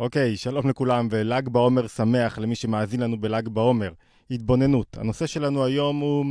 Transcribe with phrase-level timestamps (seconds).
[0.00, 3.92] אוקיי, שלום לכולם ול"ג בעומר שמח למי שמאזין לנו בל"ג בעומר.
[4.30, 4.98] התבוננות.
[4.98, 6.24] הנושא שלנו היום הוא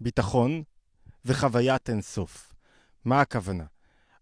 [0.00, 0.62] ביטחון
[1.24, 2.52] וחוויית אינסוף.
[3.04, 3.64] מה הכוונה?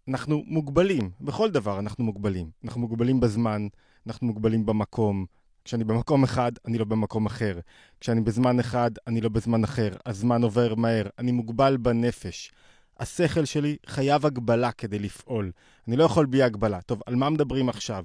[0.07, 2.49] אנחנו מוגבלים, בכל דבר אנחנו מוגבלים.
[2.63, 3.67] אנחנו מוגבלים בזמן,
[4.07, 5.25] אנחנו מוגבלים במקום.
[5.65, 7.59] כשאני במקום אחד, אני לא במקום אחר.
[7.99, 9.89] כשאני בזמן אחד, אני לא בזמן אחר.
[10.05, 11.07] הזמן עובר מהר.
[11.19, 12.51] אני מוגבל בנפש.
[12.99, 15.51] השכל שלי חייב הגבלה כדי לפעול.
[15.87, 16.81] אני לא יכול בלי הגבלה.
[16.81, 18.03] טוב, על מה מדברים עכשיו?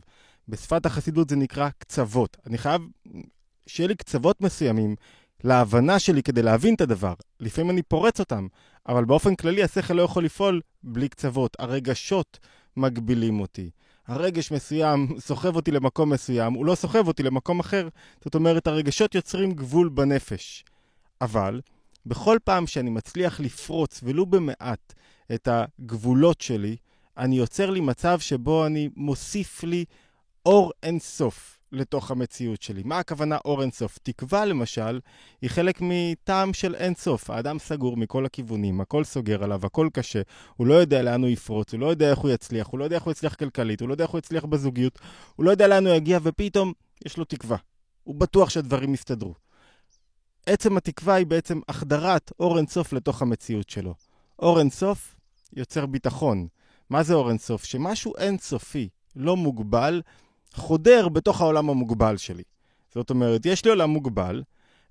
[0.48, 2.36] בשפת החסידות זה נקרא קצוות.
[2.46, 2.82] אני חייב
[3.66, 4.96] שיהיה לי קצוות מסוימים
[5.44, 7.14] להבנה שלי כדי להבין את הדבר.
[7.40, 8.46] לפעמים אני פורץ אותם,
[8.88, 11.56] אבל באופן כללי השכל לא יכול לפעול בלי קצוות.
[11.58, 12.38] הרגשות
[12.76, 13.70] מגבילים אותי.
[14.06, 17.88] הרגש מסוים סוחב אותי למקום מסוים, הוא לא סוחב אותי למקום אחר.
[18.24, 20.64] זאת אומרת, הרגשות יוצרים גבול בנפש.
[21.20, 21.60] אבל,
[22.06, 24.94] בכל פעם שאני מצליח לפרוץ, ולו במעט,
[25.34, 26.76] את הגבולות שלי,
[27.16, 29.84] אני יוצר לי מצב שבו אני מוסיף לי
[30.46, 32.82] אור אינסוף לתוך המציאות שלי.
[32.84, 33.98] מה הכוונה אור אינסוף?
[34.02, 35.00] תקווה, למשל,
[35.42, 37.30] היא חלק מטעם של אינסוף.
[37.30, 40.22] האדם סגור מכל הכיוונים, הכל סוגר עליו, הכל קשה.
[40.56, 42.96] הוא לא יודע לאן הוא יפרוץ, הוא לא יודע איך הוא יצליח, הוא לא יודע
[42.96, 44.98] איך הוא יצליח כלכלית, הוא לא יודע איך הוא יצליח בזוגיות,
[45.36, 46.72] הוא לא יודע לאן הוא יגיע, ופתאום
[47.04, 47.56] יש לו תקווה.
[48.04, 49.34] הוא בטוח שהדברים יסתדרו.
[50.46, 53.94] עצם התקווה היא בעצם החדרת אור אינסוף לתוך המציאות שלו.
[54.38, 55.14] אור אינסוף
[55.52, 56.46] יוצר ביטחון.
[56.90, 57.64] מה זה אור אינסוף?
[57.64, 60.02] שמשהו אינסופי, לא מוגבל,
[60.54, 62.42] חודר בתוך העולם המוגבל שלי.
[62.94, 64.42] זאת אומרת, יש לי עולם מוגבל,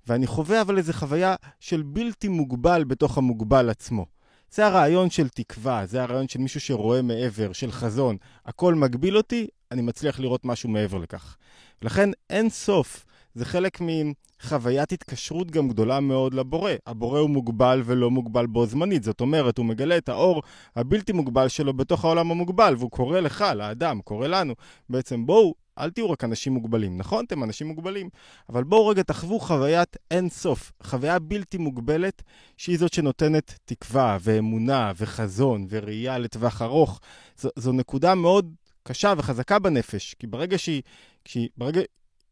[0.06, 4.06] ואני חווה אבל איזו חוויה של בלתי מוגבל בתוך המוגבל עצמו.
[4.50, 8.16] זה הרעיון של תקווה, זה הרעיון של מישהו שרואה מעבר, של חזון.
[8.46, 11.36] הכל מגביל אותי, אני מצליח לראות משהו מעבר לכך.
[11.82, 13.04] ולכן אין סוף.
[13.34, 16.72] זה חלק מחוויית התקשרות גם גדולה מאוד לבורא.
[16.86, 19.02] הבורא הוא מוגבל ולא מוגבל בו זמנית.
[19.02, 20.42] זאת אומרת, הוא מגלה את האור
[20.76, 24.54] הבלתי מוגבל שלו בתוך העולם המוגבל, והוא קורא לך, לאדם, קורא לנו,
[24.88, 26.98] בעצם בואו, אל תהיו רק אנשים מוגבלים.
[26.98, 28.08] נכון, אתם אנשים מוגבלים,
[28.48, 32.22] אבל בואו רגע תחוו חוויית אין סוף, חוויה בלתי מוגבלת,
[32.56, 37.00] שהיא זאת שנותנת תקווה ואמונה וחזון וראייה לטווח ארוך.
[37.36, 40.82] זו, זו נקודה מאוד קשה וחזקה בנפש, כי ברגע שהיא,
[41.24, 41.80] כשהיא, ברגע,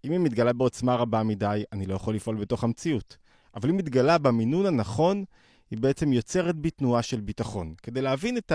[0.04, 3.16] אם היא מתגלה בעוצמה רבה מדי, אני לא יכול לפעול בתוך המציאות.
[3.54, 5.24] אבל אם מתגלה במינון הנכון,
[5.70, 7.74] היא בעצם יוצרת בי תנועה של ביטחון.
[7.82, 8.52] כדי להבין את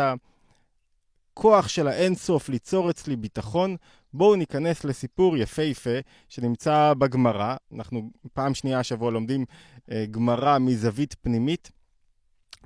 [1.34, 3.76] הכוח של האינסוף ליצור אצלי ביטחון,
[4.14, 6.00] בואו ניכנס לסיפור יפהפה
[6.30, 7.56] שנמצא בגמרא.
[7.76, 9.46] אנחנו פעם שנייה השבוע לומדים
[9.92, 11.72] אה, גמרא מזווית פנימית.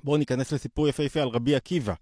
[0.04, 1.94] בואו ניכנס לסיפור יפהפה על רבי עקיבא.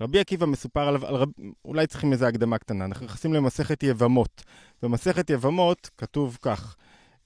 [0.00, 1.28] רבי עקיבא מסופר עליו, על רב...
[1.64, 2.84] אולי צריכים איזו הקדמה קטנה.
[2.84, 4.42] אנחנו נכנסים למסכת יבמות.
[4.82, 6.76] במסכת יבמות כתוב כך,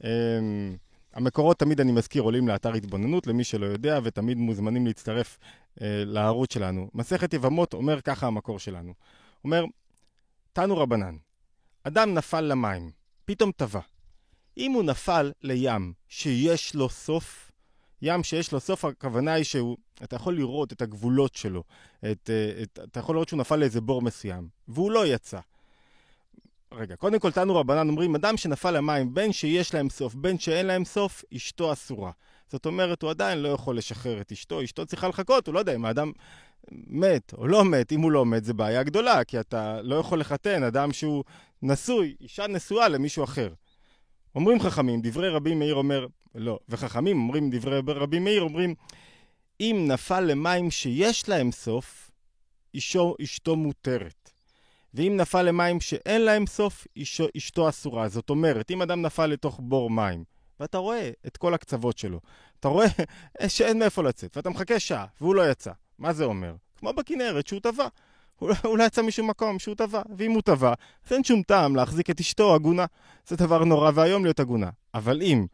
[0.05, 0.77] אמ,
[1.15, 5.39] המקורות תמיד, אני מזכיר, עולים לאתר התבוננות, למי שלא יודע, ותמיד מוזמנים להצטרף
[5.83, 6.91] אה, לערוץ שלנו.
[6.95, 8.95] מסכת יבמות אומר ככה המקור שלנו.
[9.45, 9.65] אומר,
[10.53, 11.17] תנו רבנן,
[11.85, 12.91] אדם נפל למים,
[13.25, 13.81] פתאום טבע.
[14.57, 17.48] אם הוא נפל לים שיש לו סוף,
[18.03, 21.63] ים שיש לו סוף, הכוונה היא שאתה יכול לראות את הגבולות שלו.
[21.99, 25.41] את, אה, את, אתה יכול לראות שהוא נפל לאיזה בור מסוים, והוא לא יצא.
[26.73, 30.67] רגע, קודם כל, תנו רבנן אומרים, אדם שנפל למים, בין שיש להם סוף, בין שאין
[30.67, 32.11] להם סוף, אשתו אסורה.
[32.51, 35.75] זאת אומרת, הוא עדיין לא יכול לשחרר את אשתו, אשתו צריכה לחכות, הוא לא יודע
[35.75, 36.13] אם האדם
[36.71, 37.93] מת או לא מת.
[37.93, 41.25] אם הוא לא מת, זה בעיה גדולה, כי אתה לא יכול לחתן אדם שהוא
[41.63, 43.53] נשוי, אישה נשואה למישהו אחר.
[44.35, 48.75] אומרים חכמים, דברי רבי מאיר אומר, לא, וחכמים אומרים דברי רבי מאיר, אומרים,
[49.61, 52.11] אם נפל למים שיש להם סוף,
[52.75, 54.31] אישו, אשתו מותרת.
[54.95, 58.09] ואם נפל למים שאין להם סוף, אישו, אשתו אסורה.
[58.09, 60.25] זאת אומרת, אם אדם נפל לתוך בור מים,
[60.61, 62.21] ואתה רואה את כל הקצוות שלו,
[62.61, 62.87] אתה רואה
[63.49, 65.71] שאין מאיפה לצאת, ואתה מחכה שעה, והוא לא יצא.
[65.99, 66.55] מה זה אומר?
[66.77, 67.89] כמו בכנרת, שהוא טבע.
[68.39, 70.75] הוא לא יצא משום מקום שהוא טבע, ואם הוא טבע,
[71.07, 72.85] אז אין שום טעם להחזיק את אשתו עגונה.
[73.27, 74.71] זה דבר נורא ואיום להיות עגונה.
[74.95, 75.47] אבל אם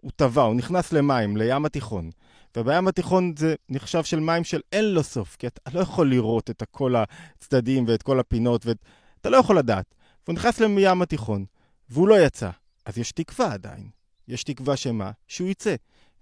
[0.00, 2.10] הוא טבע, הוא נכנס למים, לים התיכון,
[2.56, 6.50] ובים התיכון זה נחשב של מים של אין לו סוף, כי אתה לא יכול לראות
[6.50, 9.94] את כל הצדדים ואת כל הפינות, ואתה לא יכול לדעת.
[10.26, 11.44] והוא נכנס לים התיכון,
[11.88, 12.50] והוא לא יצא,
[12.86, 13.88] אז יש תקווה עדיין.
[14.28, 15.10] יש תקווה שמה?
[15.28, 15.74] שהוא יצא.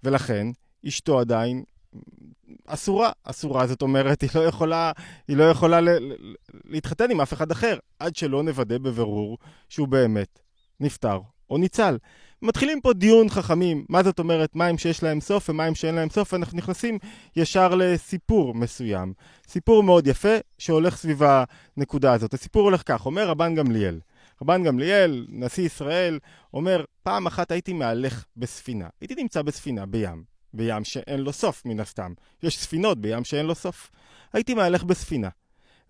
[0.03, 0.47] ולכן,
[0.87, 1.63] אשתו עדיין
[2.65, 3.11] אסורה.
[3.23, 4.91] אסורה, זאת אומרת, היא לא יכולה,
[5.27, 9.37] היא לא יכולה ל- ל- להתחתן עם אף אחד אחר, עד שלא נוודא בבירור
[9.69, 10.39] שהוא באמת
[10.79, 11.19] נפטר
[11.49, 11.97] או ניצל.
[12.41, 16.33] מתחילים פה דיון חכמים, מה זאת אומרת מים שיש להם סוף ומים שאין להם סוף,
[16.33, 16.99] ואנחנו נכנסים
[17.35, 19.13] ישר לסיפור מסוים.
[19.47, 21.21] סיפור מאוד יפה שהולך סביב
[21.77, 22.33] הנקודה הזאת.
[22.33, 23.99] הסיפור הולך כך, אומר רבן גמליאל.
[24.41, 26.19] רבן גמליאל, נשיא ישראל,
[26.53, 28.87] אומר, פעם אחת הייתי מהלך בספינה.
[29.01, 30.23] הייתי נמצא בספינה בים.
[30.53, 32.13] בים שאין לו סוף, מן הסתם.
[32.43, 33.91] יש ספינות בים שאין לו סוף.
[34.33, 35.29] הייתי מהלך בספינה,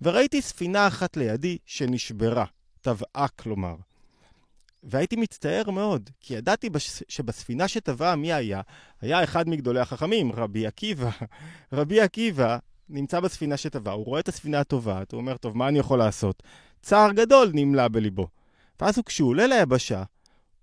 [0.02, 2.46] וראיתי ספינה אחת לידי שנשברה,
[2.82, 3.76] טבעה כלומר.
[4.84, 7.04] והייתי מצטער מאוד, כי ידעתי בש...
[7.08, 8.62] שבספינה שטבע מי היה,
[9.02, 11.10] היה אחד מגדולי החכמים, רבי עקיבא.
[11.74, 12.58] רבי עקיבא
[12.90, 16.44] נמצא בספינה שטבע, הוא רואה את הספינה הטובעת, הוא אומר, טוב, מה אני יכול לעשות?
[16.82, 18.28] צער גדול נמלא בליבו.
[18.80, 20.04] ואז הוא, כשהוא עולה ליבשה,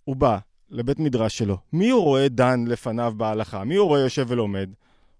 [0.05, 0.39] הוא בא
[0.71, 1.59] לבית מדרש שלו.
[1.73, 3.65] מי הוא רואה דן לפניו בהלכה?
[3.65, 4.71] מי הוא רואה יושב ולומד?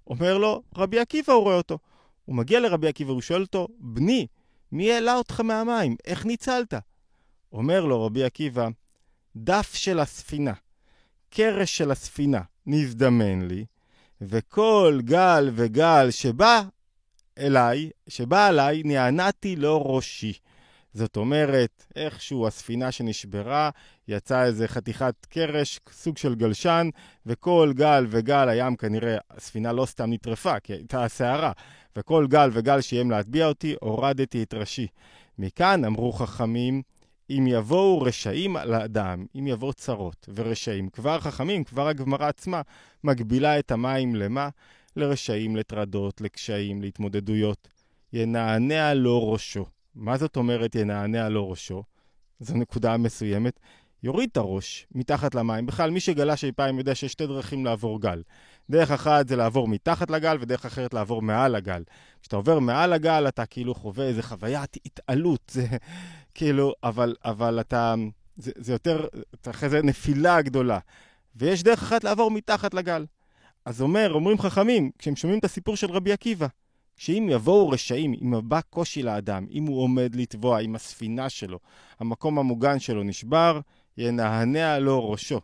[0.07, 1.79] אומר לו, רבי עקיבא הוא רואה אותו.
[2.25, 4.27] הוא מגיע לרבי עקיבא, הוא שואל אותו, בני,
[4.73, 5.97] מי העלה אותך מהמים?
[6.05, 6.75] איך ניצלת?
[7.53, 8.69] אומר לו רבי עקיבא,
[9.37, 10.53] דף של הספינה,
[11.31, 13.65] קרש של הספינה, נזדמן לי,
[14.21, 16.63] וכל גל וגל שבא
[17.39, 20.33] אליי, שבא עליי, נענעתי לו ראשי.
[20.95, 23.71] זאת אומרת, איכשהו הספינה שנשברה,
[24.09, 26.89] יצא איזה חתיכת קרש, סוג של גלשן,
[27.27, 31.53] וכל גל וגל הים כנראה, הספינה לא סתם נטרפה, כי הייתה הסערה,
[31.97, 34.87] וכל גל וגל שאיים להטביע אותי, הורדתי את ראשי.
[35.39, 36.83] מכאן אמרו חכמים,
[37.31, 42.63] אם יבואו רשעים על האדם, אם יבואו צרות ורשעים, כבר חכמים, כבר הגמרא עצמה,
[43.05, 44.49] מגבילה את המים למה?
[44.97, 47.69] לרשעים, לטרדות, לקשיים, להתמודדויות.
[48.13, 49.67] ינענע לו ראשו.
[49.95, 51.83] מה זאת אומרת ינענע לו ראשו?
[52.41, 53.61] זו נקודה מסוימת.
[54.03, 55.67] יוריד את הראש מתחת למים.
[55.67, 58.23] בכלל, מי שגלש אי פעם יודע שיש שתי דרכים לעבור גל.
[58.71, 61.83] דרך אחת זה לעבור מתחת לגל, ודרך אחרת לעבור מעל הגל.
[62.21, 65.53] כשאתה עובר מעל הגל, אתה כאילו חווה איזה חוויית התעלות.
[65.55, 65.67] זה
[66.37, 67.95] כאילו, אבל, אבל אתה...
[68.37, 70.79] זה, זה יותר, אתה אחרי זה נפילה גדולה.
[71.37, 73.07] ויש דרך אחת לעבור מתחת לגל.
[73.65, 76.47] אז אומר, אומרים חכמים, כשהם שומעים את הסיפור של רבי עקיבא,
[76.97, 81.59] שאם יבואו רשעים, אם בא קושי לאדם, אם הוא עומד לטבוע, אם הספינה שלו,
[82.01, 83.61] המקום המוגן שלו נשבר,
[83.99, 85.41] ינענע לו ראשו.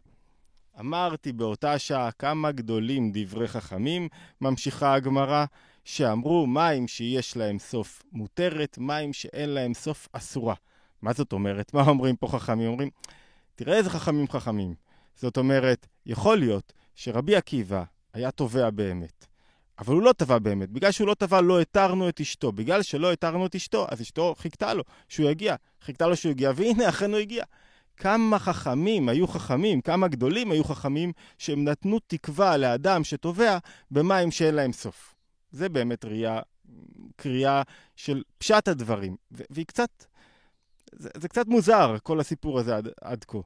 [0.80, 4.08] אמרתי באותה שעה כמה גדולים דברי חכמים,
[4.40, 5.44] ממשיכה הגמרא,
[5.84, 10.54] שאמרו מים שיש להם סוף מותרת, מים שאין להם סוף אסורה.
[11.02, 11.75] מה זאת אומרת?
[11.75, 12.69] מה אומרים פה חכמים?
[12.69, 12.90] אומרים,
[13.54, 14.75] תראה איזה חכמים חכמים.
[15.14, 19.26] זאת אומרת, יכול להיות שרבי עקיבא היה תובע באמת.
[19.78, 20.70] אבל הוא לא טבע באמת.
[20.70, 22.52] בגלל שהוא לא טבע, לא התרנו את אשתו.
[22.52, 25.56] בגלל שלא התרנו את אשתו, אז אשתו חיכתה לו שהוא יגיע.
[25.82, 27.44] חיכתה לו שהוא יגיע, והנה, אכן הוא הגיע.
[27.96, 33.58] כמה חכמים היו חכמים, כמה גדולים היו חכמים, שהם נתנו תקווה לאדם שטובע
[33.90, 35.14] במים שאין להם סוף.
[35.50, 36.40] זה באמת ראייה,
[37.16, 37.62] קריאה
[37.96, 39.16] של פשט הדברים.
[39.31, 40.04] והיא קצת,
[40.92, 43.38] זה, זה קצת מוזר, כל הסיפור הזה עד, עד כה.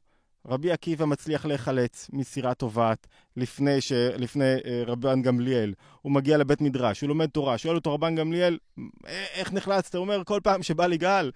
[0.48, 3.06] רבי עקיבא מצליח להיחלץ מסירה טובעת
[3.36, 3.92] לפני, ש...
[3.92, 5.74] לפני אה, רבן גמליאל.
[6.02, 8.58] הוא מגיע לבית מדרש, הוא לומד תורה, שואל אותו רבן גמליאל,
[9.06, 9.94] איך נחלצת?
[9.94, 11.30] הוא אומר, כל פעם שבא לי גל,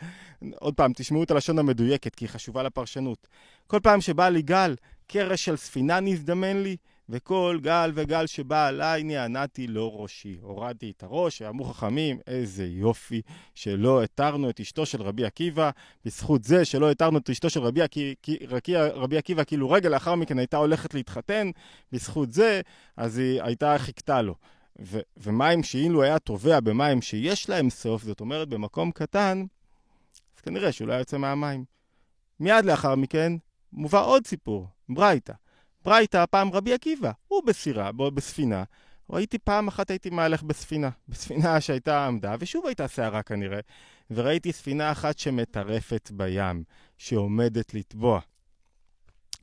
[0.58, 3.28] עוד פעם, תשמעו את הלשון המדויקת, כי היא חשובה לפרשנות.
[3.66, 4.76] כל פעם שבא לי גל,
[5.06, 6.76] קרש של ספינה נזדמן לי,
[7.10, 10.36] וכל גל וגל שבא עליי נענעתי לו ראשי.
[10.42, 13.22] הורדתי את הראש, אמרו חכמים, איזה יופי
[13.54, 15.70] שלא התרנו את אשתו של רבי עקיבא.
[16.04, 20.38] בזכות זה שלא התרנו את אשתו של רבי, עקיבא, רבי עקיבא, כאילו רגע לאחר מכן
[20.38, 21.50] הייתה הולכת להתחתן,
[21.92, 22.60] בזכות זה,
[22.96, 24.34] אז היא הייתה חיכתה לו.
[24.82, 29.44] ו- ומים שאילו היה טובע במים שיש להם סוף, זאת אומרת במקום קטן,
[30.36, 31.64] אז כנראה שהוא לא יוצא מהמים.
[32.40, 33.32] מיד לאחר מכן
[33.72, 35.32] מובא עוד סיפור, ברייתא.
[35.84, 38.64] ברייתא, הפעם רבי עקיבא, הוא בסירה, בספינה.
[39.10, 43.60] ראיתי פעם אחת הייתי מהלך בספינה, בספינה שהייתה עמדה, ושוב הייתה סערה כנראה,
[44.10, 46.64] וראיתי ספינה אחת שמטרפת בים,
[46.98, 48.20] שעומדת לטבוע.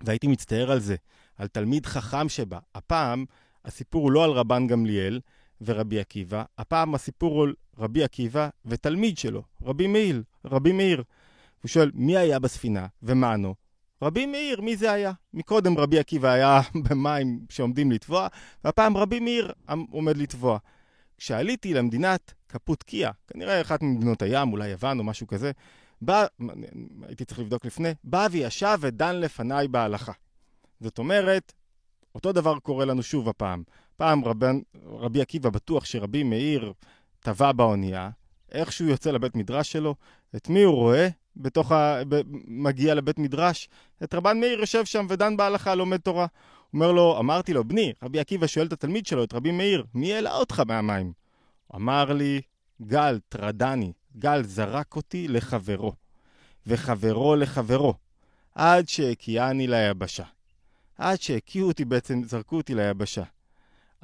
[0.01, 0.96] והייתי מצטער על זה,
[1.38, 2.60] על תלמיד חכם שבה.
[2.75, 3.25] הפעם
[3.65, 5.20] הסיפור הוא לא על רבן גמליאל
[5.62, 11.03] ורבי עקיבא, הפעם הסיפור הוא על רבי עקיבא ותלמיד שלו, רבי מאיר, רבי מאיר.
[11.62, 13.56] הוא שואל, מי היה בספינה ומענו?
[14.01, 15.12] רבי מאיר, מי זה היה?
[15.34, 18.27] מקודם רבי עקיבא היה במים שעומדים לטבוע,
[18.63, 19.54] והפעם רבי מאיר
[19.92, 20.58] עומד לטבוע.
[21.18, 25.51] כשעליתי למדינת קפוטקיה, כנראה אחת ממדינות הים, אולי יוון או משהו כזה,
[26.01, 26.25] בא,
[27.08, 30.12] הייתי צריך לבדוק לפני, בא וישב ודן לפניי בהלכה.
[30.80, 31.54] זאת אומרת,
[32.16, 33.63] אותו דבר קורה לנו שוב הפעם.
[33.98, 36.74] פעם רבן, רבי עקיבא בטוח שרבי מאיר
[37.20, 38.10] טבע באונייה,
[38.51, 39.96] איך שהוא יוצא לבית מדרש שלו,
[40.36, 41.07] את מי הוא רואה?
[41.38, 42.01] בתוך ה...
[42.48, 43.69] מגיע לבית מדרש,
[44.03, 46.25] את רבן מאיר יושב שם ודן בהלכה, לומד תורה.
[46.74, 50.13] אומר לו, אמרתי לו, בני, רבי עקיבא שואל את התלמיד שלו, את רבי מאיר, מי
[50.13, 51.13] העלה אותך מהמים?
[51.75, 52.41] אמר לי,
[52.81, 55.93] גל טרדני, גל זרק אותי לחברו,
[56.67, 57.93] וחברו לחברו,
[58.55, 60.24] עד שהקיאני ליבשה.
[60.98, 63.24] עד שהקיאו אותי בעצם, זרקו אותי ליבשה.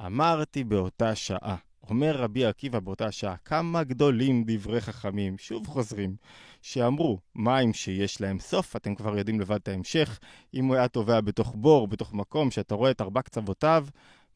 [0.06, 1.56] אמרתי באותה שעה,
[1.90, 6.16] אומר רבי עקיבא באותה שעה, כמה גדולים דברי חכמים, שוב חוזרים,
[6.62, 10.18] שאמרו, מים שיש להם סוף, אתם כבר יודעים לבד את ההמשך,
[10.54, 13.86] אם הוא היה טובע בתוך בור, בתוך מקום שאתה רואה את ארבע קצוותיו,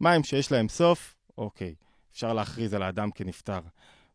[0.01, 1.75] מים שיש להם סוף, אוקיי,
[2.13, 3.61] אפשר להכריז על האדם כנפטר.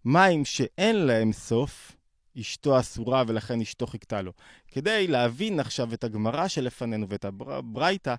[0.06, 1.96] מים שאין להם סוף,
[2.40, 4.32] אשתו אסורה ולכן אשתו חיכתה לו.
[4.68, 8.16] כדי להבין עכשיו את הגמרא שלפנינו ואת הברייתא,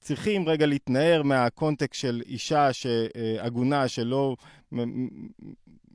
[0.00, 2.68] צריכים רגע להתנער מהקונטקסט של אישה
[3.38, 4.36] עגונה שלא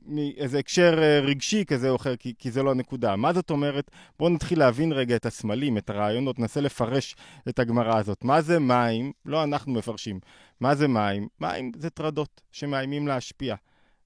[0.06, 3.16] מאיזה הקשר אה, רגשי כזה או אחר, כי, כי זה לא הנקודה.
[3.16, 3.90] מה זאת אומרת?
[4.18, 7.16] בואו נתחיל להבין רגע את הסמלים, את הרעיונות, ננסה לפרש
[7.48, 8.24] את הגמרא הזאת.
[8.24, 9.12] מה זה מים?
[9.24, 10.20] לא אנחנו מפרשים.
[10.60, 11.28] מה זה מים?
[11.40, 13.54] מים זה טרדות שמאיימים להשפיע,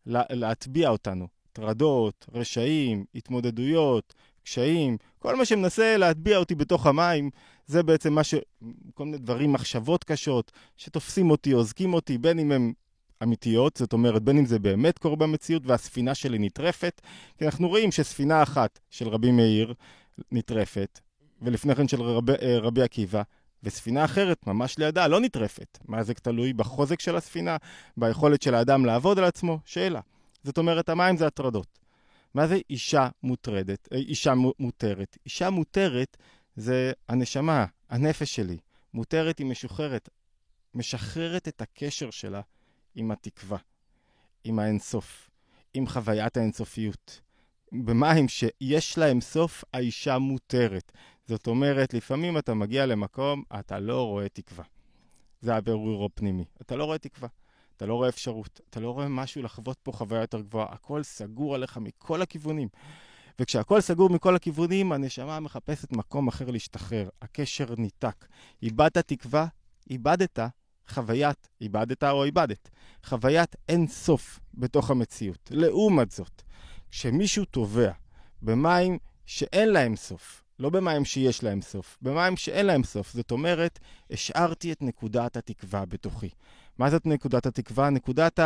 [0.06, 1.26] לה, להטביע אותנו.
[1.52, 4.14] טרדות, רשעים, התמודדויות,
[4.44, 7.30] קשיים, כל מה שמנסה להטביע אותי בתוך המים,
[7.70, 8.34] זה בעצם מה ש...
[8.94, 12.72] כל מיני דברים, מחשבות קשות, שתופסים אותי, אוזקים אותי, בין אם הם
[13.22, 17.00] אמיתיות, זאת אומרת, בין אם זה באמת קורה במציאות והספינה שלי נטרפת,
[17.38, 19.74] כי אנחנו רואים שספינה אחת של רבי מאיר
[20.32, 21.00] נטרפת,
[21.42, 23.22] ולפני כן של רבי, אה, רבי עקיבא,
[23.62, 25.78] וספינה אחרת, ממש לידה, לא נטרפת.
[25.88, 26.52] מה זה תלוי?
[26.52, 27.56] בחוזק של הספינה,
[27.96, 29.58] ביכולת של האדם לעבוד על עצמו?
[29.64, 30.00] שאלה.
[30.44, 31.78] זאת אומרת, המים זה הטרדות.
[32.34, 35.16] מה זה אישה מוטרדת, אה, אישה מותרת?
[35.24, 36.16] אישה מותרת
[36.60, 38.58] זה הנשמה, הנפש שלי.
[38.94, 40.08] מותרת היא משוחררת,
[40.74, 42.40] משחררת את הקשר שלה
[42.94, 43.58] עם התקווה,
[44.44, 45.30] עם האינסוף,
[45.74, 47.20] עם חוויית האינסופיות.
[47.72, 50.92] במים שיש להם סוף, האישה מותרת.
[51.26, 54.64] זאת אומרת, לפעמים אתה מגיע למקום, אתה לא רואה תקווה.
[55.40, 56.44] זה הבירור הפנימי.
[56.62, 57.28] אתה לא רואה תקווה.
[57.76, 61.54] אתה לא רואה אפשרות, אתה לא רואה משהו לחוות פה חוויה יותר גבוהה, הכל סגור
[61.54, 62.68] עליך מכל הכיוונים.
[63.40, 68.26] וכשהכל סגור מכל הכיוונים, הנשמה מחפשת מקום אחר להשתחרר, הקשר ניתק.
[68.62, 69.46] איבדת תקווה,
[69.90, 70.38] איבדת
[70.88, 72.70] חוויית, איבדת או איבדת,
[73.04, 75.50] חוויית אין סוף בתוך המציאות.
[75.54, 76.42] לעומת זאת,
[76.90, 77.90] כשמישהו טובע
[78.42, 83.12] במים שאין להם סוף, לא במים שיש להם סוף, במים שאין להם סוף.
[83.12, 83.78] זאת אומרת,
[84.10, 86.28] השארתי את נקודת התקווה בתוכי.
[86.78, 87.90] מה זאת נקודת התקווה?
[87.90, 88.40] נקודת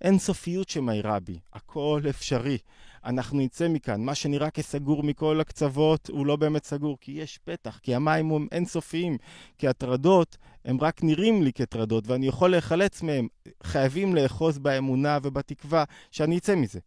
[0.00, 1.38] האינסופיות שמאירה בי.
[1.52, 2.58] הכל אפשרי.
[3.04, 4.04] אנחנו נצא מכאן.
[4.04, 8.46] מה שנראה כסגור מכל הקצוות הוא לא באמת סגור, כי יש פתח, כי המים הם
[8.52, 9.18] אינסופיים,
[9.58, 13.28] כי הטרדות הם רק נראים לי כטרדות, ואני יכול להיחלץ מהם.
[13.62, 16.80] חייבים לאחוז באמונה ובתקווה שאני אצא מזה.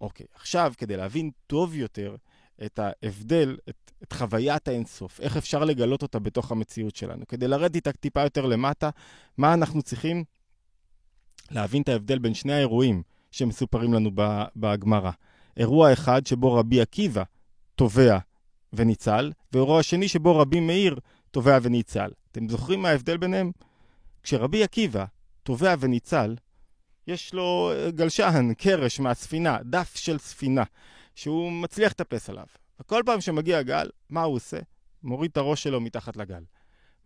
[0.00, 2.16] אוקיי, עכשיו, כדי להבין טוב יותר
[2.64, 7.26] את ההבדל, את, את חוויית האינסוף, איך אפשר לגלות אותה בתוך המציאות שלנו.
[7.26, 8.90] כדי לרדת איתה טיפה יותר למטה,
[9.38, 10.24] מה אנחנו צריכים?
[11.50, 14.10] להבין את ההבדל בין שני האירועים שמסופרים לנו
[14.56, 15.10] בגמרא.
[15.56, 17.22] אירוע אחד שבו רבי עקיבא
[17.74, 18.18] תובע
[18.72, 20.98] וניצל, ואירוע שני שבו רבי מאיר
[21.30, 22.10] תובע וניצל.
[22.32, 23.52] אתם זוכרים מה ההבדל ביניהם?
[24.22, 25.04] כשרבי עקיבא
[25.42, 26.36] תובע וניצל,
[27.06, 30.62] יש לו גלשן, קרש מהספינה, דף של ספינה,
[31.14, 32.46] שהוא מצליח לטפס עליו.
[32.80, 34.58] וכל פעם שמגיע גל, מה הוא עושה?
[35.02, 36.42] מוריד את הראש שלו מתחת לגל.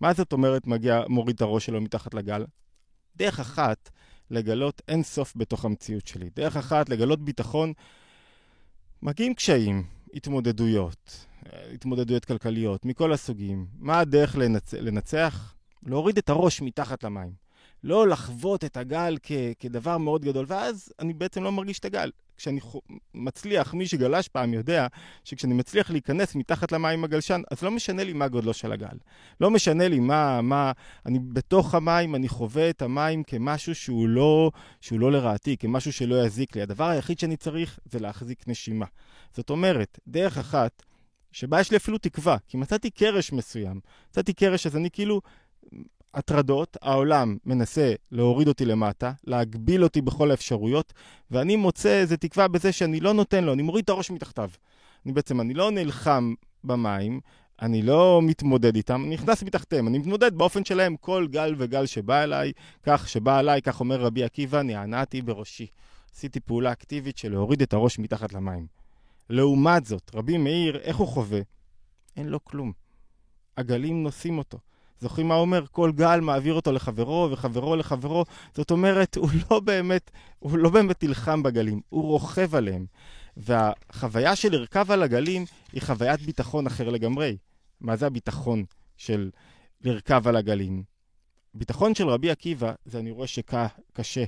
[0.01, 2.45] מה זאת אומרת מגיע, מוריד את הראש שלו מתחת לגל?
[3.17, 3.91] דרך אחת
[4.31, 6.31] לגלות אין סוף בתוך המציאות שלי.
[6.37, 7.73] דרך אחת לגלות ביטחון.
[9.03, 9.83] מגיעים קשיים,
[10.15, 11.27] התמודדויות,
[11.75, 13.67] התמודדויות כלכליות, מכל הסוגים.
[13.79, 14.75] מה הדרך לנצ...
[14.75, 15.55] לנצח?
[15.87, 17.33] להוריד את הראש מתחת למים.
[17.85, 19.33] לא לחוות את הגל כ...
[19.59, 22.11] כדבר מאוד גדול, ואז אני בעצם לא מרגיש את הגל.
[22.41, 22.61] כשאני
[23.15, 24.87] מצליח, מי שגלש פעם יודע,
[25.25, 28.97] שכשאני מצליח להיכנס מתחת למים הגלשן, אז לא משנה לי מה גודלו של הגל.
[29.41, 30.73] לא משנה לי מה, מה,
[31.07, 36.25] אני בתוך המים, אני חווה את המים כמשהו שהוא לא, שהוא לא לרעתי, כמשהו שלא
[36.27, 36.63] יזיק לי.
[36.63, 38.87] הדבר היחיד שאני צריך זה להחזיק נשימה.
[39.37, 40.83] זאת אומרת, דרך אחת,
[41.33, 43.81] שבה יש לי אפילו תקווה, כי מצאתי קרש מסוים.
[44.11, 45.21] מצאתי קרש, אז אני כאילו
[46.15, 50.93] הטרדות, העולם מנסה להוריד אותי למטה, להגביל אותי בכל האפשרויות,
[51.31, 54.51] ואני מוצא איזה תקווה בזה שאני לא נותן לו, אני מוריד את הראש מתחתיו.
[55.05, 57.21] אני בעצם, אני לא נלחם במים,
[57.63, 62.23] אני לא מתמודד איתם, אני נכנס מתחתיהם, אני מתמודד באופן שלהם כל גל וגל שבא
[62.23, 62.53] אליי,
[62.83, 65.67] כך שבא אליי, כך אומר רבי עקיבא, נענעתי בראשי.
[66.15, 68.67] עשיתי פעולה אקטיבית של להוריד את הראש מתחת למים.
[69.31, 71.41] לעומת זאת, רבי מאיר, איך הוא חווה?
[72.17, 72.73] אין לו כלום.
[73.57, 74.59] הגלים נושאים אותו.
[75.01, 75.65] זוכרים מה אומר?
[75.73, 78.25] כל גל מעביר אותו לחברו וחברו לחברו.
[78.55, 82.87] זאת אומרת, הוא לא באמת, הוא לא באמת נלחם בגלים, הוא רוכב עליהם.
[83.37, 87.37] והחוויה של לרכב על הגלים היא חוויית ביטחון אחר לגמרי.
[87.81, 88.65] מה זה הביטחון
[88.97, 89.31] של
[89.85, 90.83] לרכב על הגלים?
[91.55, 94.25] ביטחון של רבי עקיבא זה אני רואה שקשה,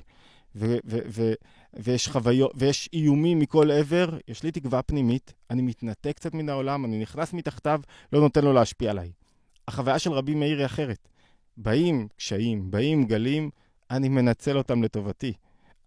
[0.57, 1.33] ו- ו- ו-
[1.75, 6.85] ויש חוויות, ויש איומים מכל עבר, יש לי תקווה פנימית, אני מתנתק קצת מן העולם,
[6.85, 7.81] אני נכנס מתחתיו,
[8.13, 9.13] לא נותן לו להשפיע עליי.
[9.69, 11.09] החוויה של רבי מאיר היא אחרת.
[11.57, 13.51] באים קשיים, באים גלים,
[13.91, 15.33] אני מנצל אותם לטובתי.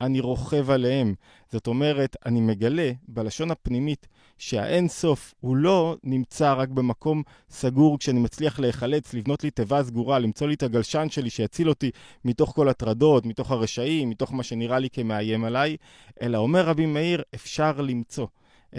[0.01, 1.15] אני רוכב עליהם.
[1.51, 8.19] זאת אומרת, אני מגלה בלשון הפנימית שהאין סוף הוא לא נמצא רק במקום סגור כשאני
[8.19, 11.91] מצליח להיחלץ, לבנות לי תיבה סגורה, למצוא לי את הגלשן שלי שיציל אותי
[12.25, 15.77] מתוך כל הטרדות, מתוך הרשעים, מתוך מה שנראה לי כמאיים עליי,
[16.21, 18.27] אלא אומר רבי מאיר, אפשר למצוא.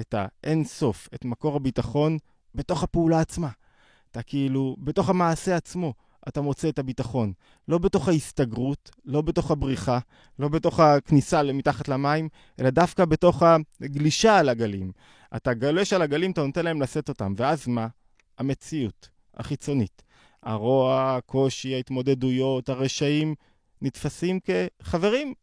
[0.00, 2.18] את האין סוף, את מקור הביטחון,
[2.54, 3.48] בתוך הפעולה עצמה.
[4.16, 5.94] אתה כאילו, בתוך המעשה עצמו,
[6.28, 7.32] אתה מוצא את הביטחון.
[7.68, 9.98] לא בתוך ההסתגרות, לא בתוך הבריחה,
[10.38, 12.28] לא בתוך הכניסה מתחת למים,
[12.60, 13.42] אלא דווקא בתוך
[13.80, 14.92] הגלישה על הגלים.
[15.36, 17.86] אתה גולש על הגלים, אתה נותן להם לשאת אותם, ואז מה?
[18.38, 20.02] המציאות החיצונית.
[20.42, 23.34] הרוע, הקושי, ההתמודדויות, הרשעים,
[23.82, 25.34] נתפסים כחברים.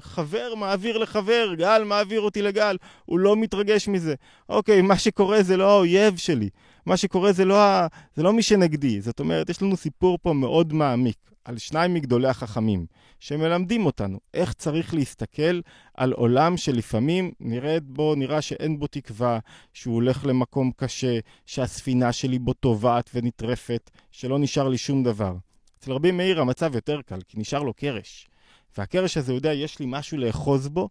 [0.00, 4.14] חבר מעביר לחבר, גל מעביר אותי לגל, הוא לא מתרגש מזה.
[4.48, 6.48] אוקיי, מה שקורה זה לא האויב שלי,
[6.86, 7.86] מה שקורה זה לא, ה...
[8.14, 9.00] זה לא מי שנגדי.
[9.00, 12.86] זאת אומרת, יש לנו סיפור פה מאוד מעמיק על שניים מגדולי החכמים,
[13.20, 15.60] שמלמדים אותנו איך צריך להסתכל
[15.94, 19.38] על עולם שלפעמים נראית בו, נראה שאין בו תקווה,
[19.72, 25.34] שהוא הולך למקום קשה, שהספינה שלי בו טובעת ונטרפת, שלא נשאר לי שום דבר.
[25.78, 28.29] אצל רבי מאיר המצב יותר קל, כי נשאר לו קרש.
[28.78, 30.88] והקרש הזה יודע, יש לי משהו לאחוז בו,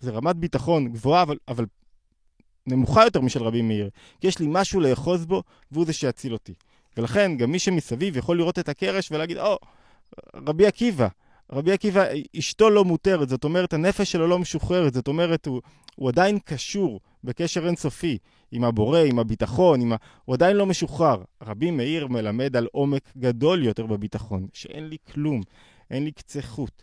[0.00, 1.66] זה רמת ביטחון גבוהה, אבל, אבל
[2.66, 3.90] נמוכה יותר משל רבי מאיר.
[4.20, 5.42] כי יש לי משהו לאחוז בו,
[5.72, 6.54] והוא זה שיציל אותי.
[6.96, 9.66] ולכן, גם מי שמסביב יכול לראות את הקרש ולהגיד, או, oh,
[10.34, 11.08] רבי עקיבא,
[11.52, 12.04] רבי עקיבא,
[12.38, 15.62] אשתו לא מותרת, זאת אומרת, הנפש שלו לא משוחררת, זאת אומרת, הוא,
[15.96, 18.18] הוא עדיין קשור בקשר אינסופי
[18.52, 19.96] עם הבורא, עם הביטחון, עם ה...
[20.24, 21.22] הוא עדיין לא משוחרר.
[21.42, 25.40] רבי מאיר מלמד על עומק גדול יותר בביטחון, שאין לי כלום,
[25.90, 26.82] אין לי קצה חוט.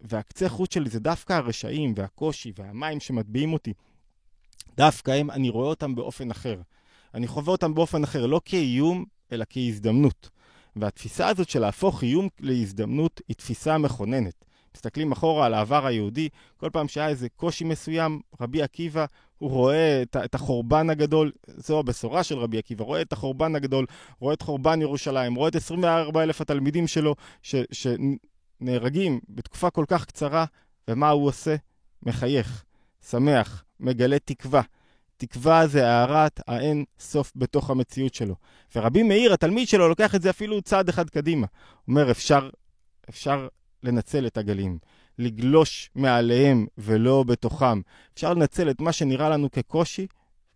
[0.00, 3.72] והקצה חוט שלי זה דווקא הרשעים והקושי והמים שמטביעים אותי.
[4.76, 6.60] דווקא הם, אני רואה אותם באופן אחר.
[7.14, 10.30] אני חווה אותם באופן אחר, לא כאיום, אלא כהזדמנות.
[10.76, 14.44] והתפיסה הזאת של להפוך איום להזדמנות היא תפיסה מכוננת.
[14.74, 19.04] מסתכלים אחורה על העבר היהודי, כל פעם שהיה איזה קושי מסוים, רבי עקיבא,
[19.38, 23.86] הוא רואה את, את החורבן הגדול, זו הבשורה של רבי עקיבא, רואה את החורבן הגדול,
[24.18, 27.54] רואה את חורבן ירושלים, רואה את 24 אלף התלמידים שלו ש,
[28.58, 30.44] שנהרגים בתקופה כל כך קצרה,
[30.88, 31.56] ומה הוא עושה?
[32.02, 32.64] מחייך,
[33.10, 34.62] שמח, מגלה תקווה.
[35.16, 38.34] תקווה זה הארת האין סוף בתוך המציאות שלו.
[38.76, 41.46] ורבי מאיר, התלמיד שלו, לוקח את זה אפילו צעד אחד קדימה.
[41.88, 42.50] אומר, אפשר,
[43.08, 43.48] אפשר
[43.82, 44.78] לנצל את הגלים,
[45.18, 47.80] לגלוש מעליהם ולא בתוכם.
[48.14, 50.06] אפשר לנצל את מה שנראה לנו כקושי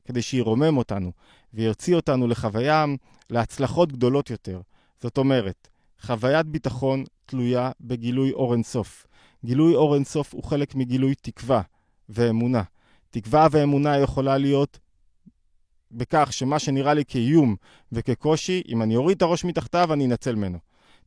[0.05, 1.13] כדי שירומם אותנו
[1.55, 2.85] ויוציא אותנו לחוויה,
[3.31, 4.61] להצלחות גדולות יותר.
[5.01, 5.69] זאת אומרת,
[6.03, 9.07] חוויית ביטחון תלויה בגילוי אור אינסוף.
[9.45, 11.63] גילוי אור אינסוף הוא חלק מגילוי תקווה
[12.09, 12.63] ואמונה.
[13.11, 14.79] תקווה ואמונה יכולה להיות
[15.93, 17.57] בכך שמה שנראה לי כאיום
[17.93, 20.59] וכקושי, אם אני אוריד את הראש מתחתיו, אני אנצל ממנו.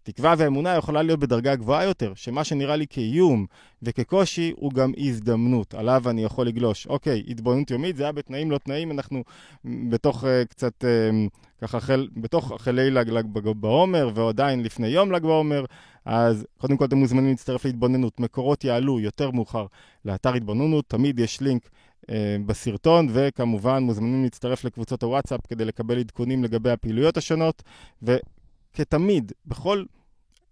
[0.04, 3.46] תקווה ואמונה יכולה להיות בדרגה גבוהה יותר, שמה שנראה לי כאיום
[3.82, 6.88] וכקושי הוא גם הזדמנות, עליו אני יכול לגלוש.
[6.88, 9.24] אוקיי, התבוננות יומית, זה היה בתנאים לא תנאים, אנחנו
[9.66, 11.30] בתוך uh, קצת, uh,
[11.68, 13.24] ככה, חל, בתוך חילי ל"ג
[13.60, 15.66] בעומר, ועדיין לפני יום ל"ג בעומר,
[16.06, 18.20] אז קודם כל אתם מוזמנים להצטרף להתבוננות.
[18.20, 19.66] מקורות יעלו יותר מאוחר
[20.06, 21.70] לאתר התבוננות, תמיד יש לינק
[22.10, 27.64] אה, בסרטון, וכמובן מוזמנים להצטרף לקבוצות הוואטסאפ כדי לקבל עדכונים לגבי הפעילויות השונות,
[28.02, 29.84] וכתמיד, בכל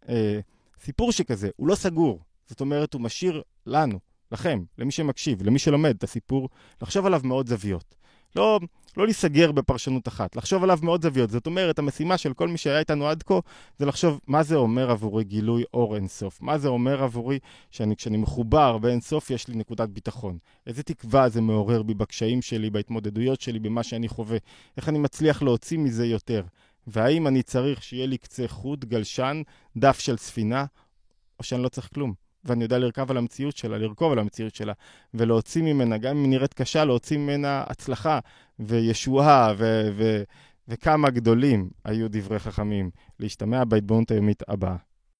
[0.09, 0.39] אה,
[0.81, 3.99] סיפור שכזה, הוא לא סגור, זאת אומרת, הוא משאיר לנו,
[4.31, 6.49] לכם, למי שמקשיב, למי שלומד את הסיפור,
[6.81, 7.95] לחשוב עליו מאוד זוויות.
[8.35, 8.59] לא,
[8.97, 11.29] לא להיסגר בפרשנות אחת, לחשוב עליו מאוד זוויות.
[11.29, 13.39] זאת אומרת, המשימה של כל מי שהיה איתנו עד כה,
[13.79, 16.41] זה לחשוב מה זה אומר עבורי גילוי אור אינסוף.
[16.41, 17.39] מה זה אומר עבורי
[17.71, 20.37] שאני, כשאני מחובר באינסוף, יש לי נקודת ביטחון.
[20.67, 24.37] איזה תקווה זה מעורר בי בקשיים שלי, בהתמודדויות שלי, במה שאני חווה.
[24.77, 26.43] איך אני מצליח להוציא מזה יותר.
[26.87, 29.41] והאם אני צריך שיהיה לי קצה חוט, גלשן,
[29.77, 30.65] דף של ספינה,
[31.39, 32.22] או שאני לא צריך כלום.
[32.45, 34.73] ואני יודע לרכב על המציאות שלה, לרכוב על המציאות שלה,
[35.13, 38.19] ולהוציא ממנה, גם אם נראית קשה, להוציא ממנה הצלחה
[38.59, 40.23] וישועה ו- ו-
[40.67, 42.89] וכמה גדולים היו דברי חכמים.
[43.19, 44.75] להשתמע בהתבוננות היומית הבאה.